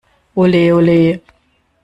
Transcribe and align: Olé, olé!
Olé, 0.41 0.63
olé! 0.77 0.99